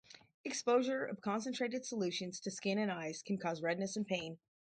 Exposure 0.43 1.05
of 1.05 1.21
concentrated 1.21 1.85
solutions 1.85 2.39
to 2.39 2.49
skin 2.49 2.79
and 2.79 2.91
eyes 2.91 3.21
can 3.21 3.37
cause 3.37 3.61
redness 3.61 3.95
and 3.97 4.07
pain. 4.07 4.39